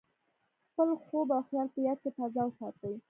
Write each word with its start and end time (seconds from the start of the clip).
خپل 0.69 0.89
خوب 1.05 1.27
او 1.35 1.41
خیال 1.49 1.67
په 1.73 1.79
یاد 1.87 1.97
کې 2.03 2.11
تازه 2.17 2.41
وساتئ. 2.45 2.95